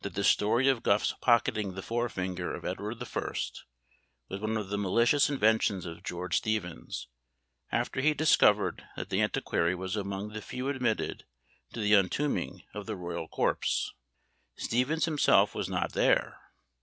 It 0.03 0.17
is 0.17 0.17
probable 0.17 0.17
that 0.17 0.21
this 0.21 0.27
story 0.33 0.67
of 0.67 0.81
Gough's 0.81 1.13
pocketing 1.21 1.75
the 1.75 1.83
fore 1.83 2.09
finger 2.09 2.55
of 2.55 2.65
Edward 2.65 2.97
the 2.97 3.05
First, 3.05 3.65
was 4.29 4.39
one 4.41 4.57
of 4.57 4.69
the 4.69 4.77
malicious 4.79 5.29
inventions 5.29 5.85
of 5.85 6.01
George 6.01 6.37
Steevens, 6.41 7.05
after 7.71 8.01
he 8.01 8.15
discovered 8.15 8.81
that 8.95 9.09
the 9.11 9.21
antiquary 9.21 9.75
was 9.75 9.95
among 9.95 10.29
the 10.29 10.41
few 10.41 10.69
admitted 10.69 11.25
to 11.73 11.79
the 11.81 11.93
untombing 11.93 12.63
of 12.73 12.87
the 12.87 12.95
royal 12.95 13.27
corpse; 13.27 13.93
Steevens 14.57 15.05
himself 15.05 15.53
was 15.53 15.69
not 15.69 15.93
there! 15.93 16.39